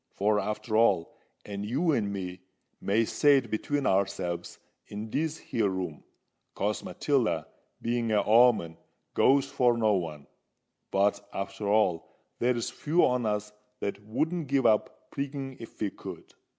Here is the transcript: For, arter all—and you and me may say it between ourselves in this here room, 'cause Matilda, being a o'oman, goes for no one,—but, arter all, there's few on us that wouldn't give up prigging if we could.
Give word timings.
For, 0.15 0.39
arter 0.39 0.75
all—and 0.75 1.63
you 1.63 1.91
and 1.91 2.11
me 2.11 2.41
may 2.81 3.05
say 3.05 3.37
it 3.37 3.51
between 3.51 3.85
ourselves 3.85 4.57
in 4.87 5.11
this 5.11 5.37
here 5.37 5.69
room, 5.69 6.03
'cause 6.55 6.83
Matilda, 6.83 7.45
being 7.83 8.11
a 8.11 8.23
o'oman, 8.27 8.77
goes 9.13 9.45
for 9.47 9.77
no 9.77 9.93
one,—but, 9.93 11.29
arter 11.31 11.67
all, 11.67 12.17
there's 12.39 12.71
few 12.71 13.05
on 13.05 13.27
us 13.27 13.51
that 13.79 14.03
wouldn't 14.03 14.47
give 14.47 14.65
up 14.65 15.11
prigging 15.11 15.55
if 15.59 15.79
we 15.79 15.91
could. 15.91 16.33